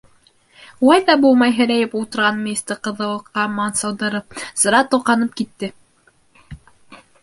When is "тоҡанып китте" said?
4.93-5.75